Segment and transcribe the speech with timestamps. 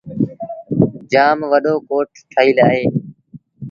[1.11, 2.83] جآم وڏو ڪوٽ ٺهيٚل اهي۔